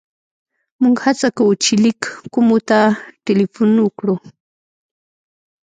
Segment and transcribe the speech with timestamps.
[0.81, 2.01] موږ هڅه کوو چې لېک
[2.33, 2.79] کومو ته
[3.25, 4.15] ټېلیفون وکړو.